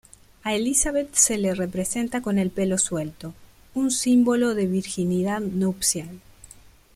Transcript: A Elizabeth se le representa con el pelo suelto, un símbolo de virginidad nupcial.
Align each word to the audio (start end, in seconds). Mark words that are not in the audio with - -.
A 0.41 0.55
Elizabeth 0.55 1.13
se 1.13 1.37
le 1.37 1.53
representa 1.53 2.23
con 2.23 2.39
el 2.39 2.49
pelo 2.49 2.79
suelto, 2.79 3.35
un 3.75 3.91
símbolo 3.91 4.55
de 4.55 4.65
virginidad 4.65 5.41
nupcial. 5.41 6.19